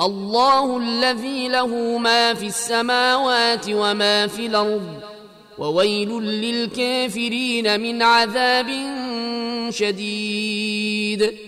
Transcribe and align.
الله 0.00 0.76
الذي 0.76 1.48
له 1.48 1.98
ما 1.98 2.34
في 2.34 2.46
السماوات 2.46 3.66
وما 3.68 4.26
في 4.26 4.46
الأرض. 4.46 5.00
وويل 5.58 6.08
للكافرين 6.22 7.80
من 7.80 8.02
عذاب 8.02 8.70
شديد. 9.70 11.47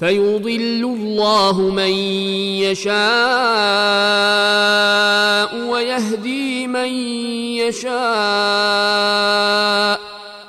فيضل 0.00 0.82
الله 0.84 1.60
من 1.60 1.90
يشاء 2.62 2.96
ويهدي 5.68 6.66
من 6.66 6.88
يشاء 7.64 7.96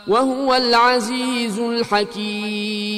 وهو 0.08 0.56
العزيز 0.56 1.60
الحكيم. 1.60 2.98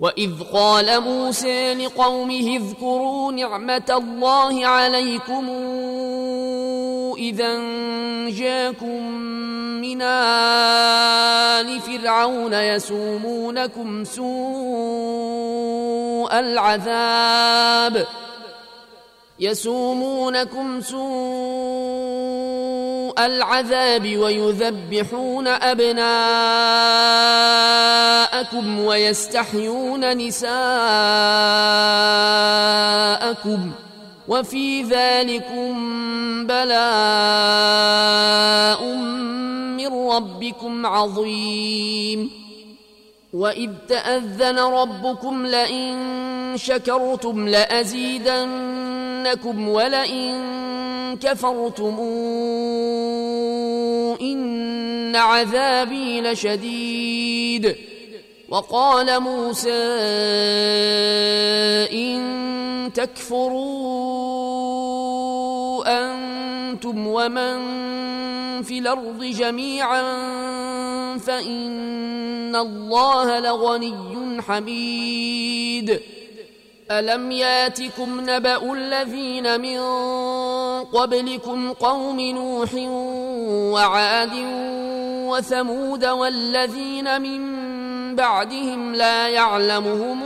واذ 0.00 0.42
قال 0.52 1.00
موسى 1.00 1.74
لقومه 1.74 2.56
اذكروا 2.56 3.32
نعمه 3.32 3.84
الله 3.90 4.66
عليكم 4.66 5.48
اذا 7.18 7.58
جاكم 8.28 9.12
من 9.80 10.02
ال 10.02 11.80
فرعون 11.80 12.52
يسومونكم 12.52 14.04
سوء 14.04 14.30
العذاب 16.38 18.06
يسومونكم 19.40 20.80
سوء 20.80 22.29
العذاب 23.26 24.16
ويذبحون 24.16 25.46
أبناءكم 25.48 26.00
ويستحيون 28.80 30.16
نساءكم 30.16 30.50
وفي 34.28 34.82
ذلكم 34.82 35.76
بلاء 36.46 36.80
من 39.76 40.10
ربكم 40.10 40.86
عظيم 40.86 42.39
وإذ 43.32 43.70
تأذن 43.88 44.58
ربكم 44.58 45.46
لئن 45.46 46.52
شكرتم 46.56 47.48
لأزيدنكم 47.48 48.48
ولئن 49.68 50.60
كفرتم 51.22 51.98
إن 54.20 55.16
عذابي 55.16 56.20
لشديد 56.20 57.76
وقال 58.48 59.20
موسى 59.20 59.82
إن 61.92 62.90
تكفروا 62.94 64.09
أنتم 66.80 67.06
ومن 67.06 68.62
في 68.62 68.78
الأرض 68.78 69.24
جميعا 69.24 70.02
فإن 71.18 72.56
الله 72.56 73.38
لغني 73.38 74.42
حميد 74.42 76.00
ألم 76.90 77.32
ياتكم 77.32 78.20
نبأ 78.20 78.72
الذين 78.72 79.60
من 79.60 79.80
قبلكم 80.84 81.72
قوم 81.72 82.20
نوح 82.20 82.74
وعاد 83.74 84.32
وثمود 85.28 86.04
والذين 86.04 87.22
من 87.22 87.40
بعدهم 88.16 88.94
لا 88.94 89.28
يعلمهم 89.28 90.22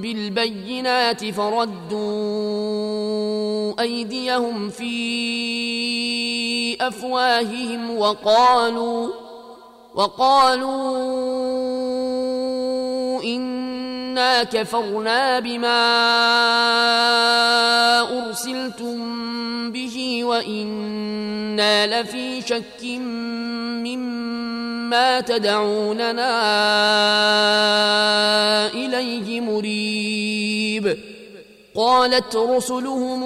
بالبينات 0.00 1.24
فردوا 1.24 1.96
أيديهم 3.80 4.70
في 4.70 4.96
أفواههم 6.80 7.98
وقالوا 7.98 9.08
وقالوا 9.94 11.26
إنا 14.26 14.44
كفرنا 14.44 15.40
بما 15.40 15.82
أرسلتم 18.18 18.98
به 19.72 20.24
وإنا 20.24 21.86
لفي 21.86 22.42
شك 22.42 22.84
مما 23.86 25.20
تدعوننا 25.20 26.32
إليه 28.66 29.40
مريب 29.40 30.98
قالت 31.76 32.36
رسلهم 32.36 33.22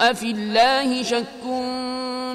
أفي 0.00 0.30
الله 0.30 1.02
شك 1.02 1.44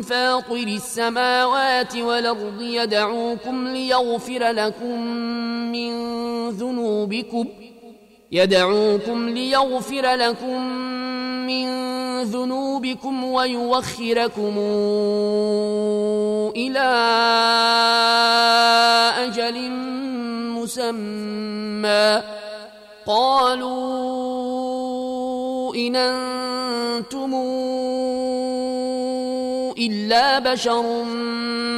فاطر 0.03 0.67
السماوات 0.67 1.95
والأرض 1.95 2.61
يدعوكم 2.61 3.67
ليغفر 3.67 4.51
لكم 4.51 5.01
من 5.71 5.91
ذنوبكم 6.49 7.45
يدعوكم 8.31 9.29
ليغفر 9.29 10.15
لكم 10.15 10.61
من 11.47 11.67
ذنوبكم 12.23 13.23
ويوخركم 13.23 14.57
إلى 16.55 16.89
أجل 19.25 19.71
مسمى. 20.51 22.21
قالوا 23.05 24.12
إن 25.93 25.97
أنتم 25.97 27.33
إلا 29.77 30.39
بشر 30.39 31.03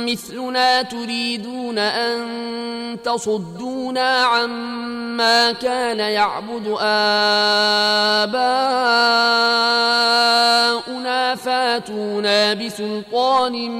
مثلنا 0.08 0.82
تريدون 0.82 1.78
أن 1.78 2.98
تصدونا 3.04 4.10
عما 4.10 5.52
كان 5.52 6.00
يعبد 6.00 6.68
آباؤنا 6.80 7.36
فاتونا 11.36 12.54
بسلطان 12.54 13.72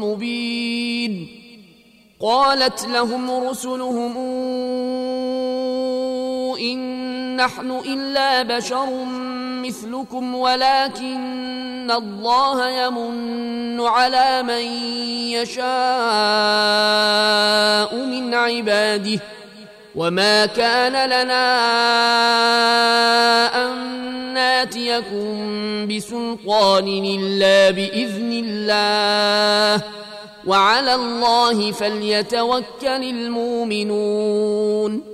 مبين 0.00 1.28
قالت 2.20 2.86
لهم 2.88 3.30
رسلهم 3.48 4.16
نحن 7.36 7.70
إلا 7.86 8.42
بشر 8.42 9.04
مثلكم 9.62 10.34
ولكن 10.34 11.90
الله 11.90 12.68
يمن 12.68 13.80
على 13.80 14.42
من 14.42 14.64
يشاء 15.32 15.64
من 17.96 18.34
عباده. 18.34 19.20
وما 19.94 20.46
كان 20.46 20.92
لنا 20.92 21.44
أن 23.66 23.74
ناتيكم 24.34 25.86
بسلطان 25.86 26.88
إلا 26.88 27.70
بإذن 27.70 28.32
الله. 28.44 29.82
وعلى 30.46 30.94
الله 30.94 31.72
فليتوكل 31.72 33.02
المؤمنون. 33.16 35.13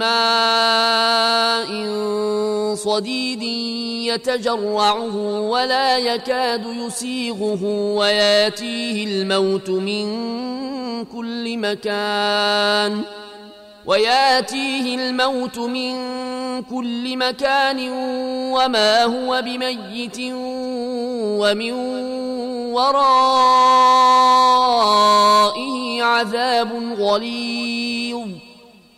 ماء 0.00 1.70
صديد 2.74 3.42
يتجرعه 4.12 5.16
ولا 5.40 5.98
يكاد 5.98 6.66
يسيغه 6.66 7.64
وياتيه 7.96 9.04
الموت 9.04 9.70
من 9.70 10.06
كل 11.04 11.58
مكان 11.58 13.02
وياتيه 13.86 14.94
الموت 14.94 15.58
من 15.58 15.92
كل 16.62 17.16
مكان 17.16 17.88
وما 18.52 19.04
هو 19.04 19.42
بميت 19.42 20.18
ومن 21.40 21.72
ورائه 25.10 26.02
عذاب 26.02 26.94
غليظ 26.98 28.49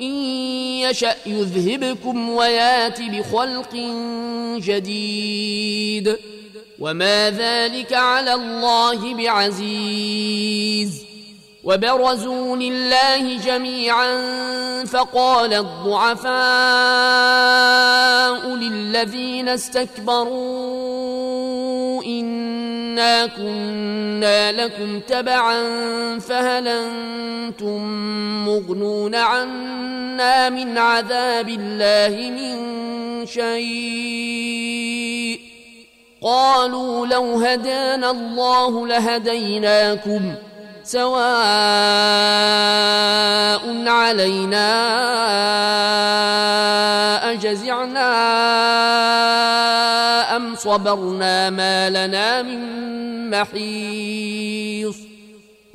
إن 0.00 0.14
يشأ 0.84 1.14
يذهبكم 1.26 2.30
ويات 2.30 3.00
بخلق 3.00 3.74
جديد. 4.56 6.16
وما 6.78 7.30
ذلك 7.30 7.92
على 7.92 8.34
الله 8.34 9.14
بعزيز. 9.14 11.08
وبرزوا 11.64 12.56
لله 12.56 13.36
جميعا 13.36 14.08
فقال 14.84 15.54
الضعفاء 15.54 16.28
للذين 18.56 19.48
استكبروا 19.48 20.28
كنا 23.26 24.52
لكم 24.52 25.00
تبعا 25.00 25.58
فهل 26.18 26.68
أنتم 26.68 27.82
مغنون 28.48 29.14
عنا 29.14 30.48
من 30.50 30.78
عذاب 30.78 31.48
الله 31.48 32.30
من 32.30 32.56
شيء؟ 33.26 34.58
قالوا 36.22 37.06
لو 37.06 37.24
هدانا 37.24 38.10
الله 38.10 38.86
لهديناكم 38.86 40.34
ۖ 40.34 40.57
سواء 40.88 41.28
علينا 43.88 44.68
أجزعنا 47.32 48.10
أم 50.36 50.54
صبرنا 50.56 51.50
ما 51.50 51.90
لنا 51.90 52.42
من 52.42 52.60
محيص 53.30 55.07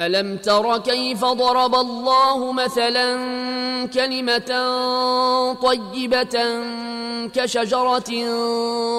ألم 0.00 0.36
تر 0.36 0.78
كيف 0.78 1.24
ضرب 1.24 1.74
الله 1.74 2.52
مثلا 2.52 3.16
كلمة 3.86 4.50
طيبة 5.62 6.64
كشجرة 7.34 8.10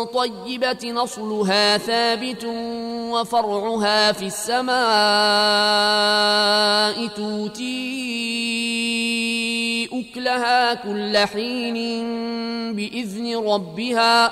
طيبة 0.04 0.92
نصلها 0.92 1.78
ثابت 1.78 2.46
وفرعها 3.12 4.12
في 4.12 4.26
السماء 4.26 4.76
توتي 7.08 7.76
أكلها 9.94 10.74
كل 10.74 11.18
حين 11.18 11.76
بإذن 12.76 13.38
ربها 13.38 14.32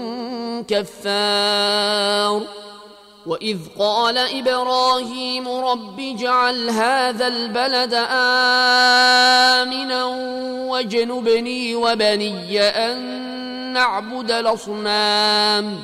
كفار. 0.67 2.41
وإذ 3.25 3.57
قال 3.79 4.17
إبراهيم 4.17 5.47
رب 5.47 5.99
اجعل 5.99 6.69
هذا 6.69 7.27
البلد 7.27 7.93
آمنا 9.53 10.05
واجنبني 10.71 11.75
وبني 11.75 12.61
أن 12.61 12.97
نعبد 13.73 14.31
الأصنام. 14.31 15.83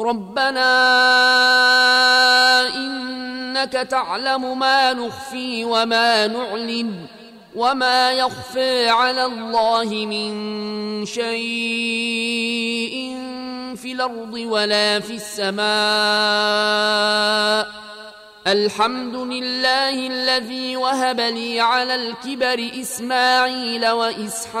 ربنا 0.00 0.70
إنك 2.74 3.72
تعلم 3.72 4.58
ما 4.58 4.92
نخفي 4.92 5.64
وما 5.64 6.26
نعلن 6.26 7.06
وما 7.56 8.12
يخفى 8.12 8.88
على 8.88 9.24
الله 9.24 9.84
من 9.84 10.32
شيء 11.06 11.30
في 13.76 13.92
الأرض 13.92 14.32
ولا 14.32 15.00
في 15.00 15.14
السماء. 15.20 15.60
الحمد 18.46 19.14
لله 19.14 20.06
الذي 20.06 20.76
وهب 20.76 21.20
لي 21.20 21.60
على 21.60 21.94
الكبر 21.94 22.70
إسماعيل 22.80 23.88
وإسحاق. 23.88 24.60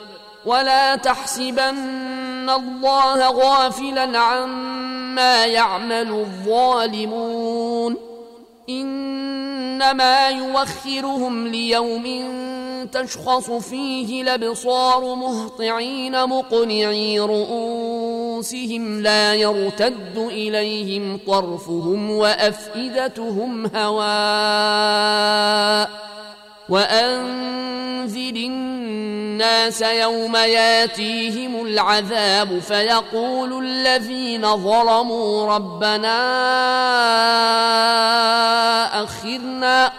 ولا 0.45 0.95
تحسبن 0.95 2.49
الله 2.49 3.29
غافلا 3.29 4.19
عما 4.19 5.45
يعمل 5.45 6.11
الظالمون. 6.11 7.97
إنما 8.69 10.29
يوخرهم 10.29 11.47
ليوم 11.47 12.31
تشخص 12.91 13.51
فيه 13.51 14.21
الأبصار 14.21 15.15
مهطعين 15.15 16.29
مقنعي 16.29 17.19
رؤوسهم 17.19 19.01
لا 19.01 19.33
يرتد 19.33 20.17
إليهم 20.17 21.19
طرفهم 21.27 22.11
وأفئدتهم 22.11 23.75
هواء. 23.75 24.81
وانذر 26.69 28.35
الناس 28.35 29.81
يوم 29.81 30.35
ياتيهم 30.35 31.65
العذاب 31.65 32.59
فيقول 32.59 33.65
الذين 33.65 34.57
ظلموا 34.57 35.55
ربنا 35.55 36.17
اخرنا 39.03 39.91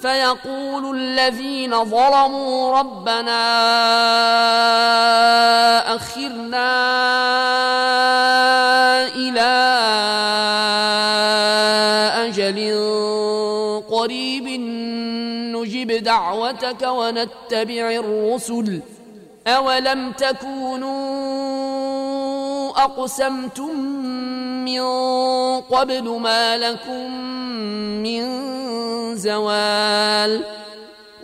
فيقول 0.00 0.96
الذين 0.96 1.84
ظلموا 1.84 2.78
ربنا 2.78 3.40
اخرنا 5.96 6.66
إلى 9.06 9.52
أجل 12.26 12.58
قريب 13.90 14.45
نجب 15.66 15.92
دعوتك 15.92 16.82
ونتبع 16.82 17.90
الرسل. 17.90 18.80
أولم 19.46 20.12
تكونوا 20.12 20.96
أقسمتم 22.84 23.80
من 24.64 24.80
قبل 25.60 26.08
ما 26.20 26.56
لكم 26.56 27.10
من 28.02 28.22
زوال؟ 29.16 30.44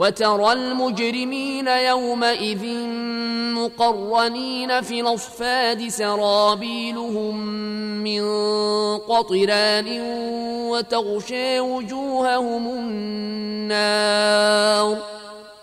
وترى 0.00 0.52
المجرمين 0.52 1.68
يومئذ 1.68 2.66
مقرنين 3.54 4.80
في 4.80 5.00
الأصفاد 5.00 5.88
سرابيلهم 5.88 7.36
من 8.04 8.22
قطران 8.98 10.00
وتغشى 10.70 11.60
وجوههم 11.60 12.66
النار 13.68 14.98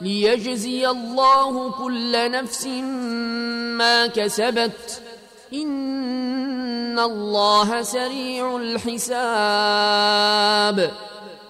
ليجزي 0.02 0.88
الله 0.88 1.72
كل 1.72 2.32
نفس 2.32 2.68
ما 3.78 4.08
كسبت. 4.08 5.02
إن 5.54 7.00
الله 7.00 7.82
سريع 7.82 8.58
الحساب. 8.58 9.08